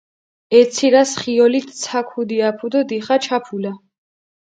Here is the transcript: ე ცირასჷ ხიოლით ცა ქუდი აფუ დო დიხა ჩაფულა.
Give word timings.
ე 0.59 0.61
ცირასჷ 0.73 1.13
ხიოლით 1.21 1.67
ცა 1.81 1.99
ქუდი 2.09 2.37
აფუ 2.49 2.67
დო 2.71 2.81
დიხა 2.89 3.17
ჩაფულა. 3.23 3.71